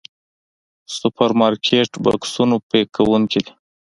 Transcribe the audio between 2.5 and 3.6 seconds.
پيک کوونکي دي.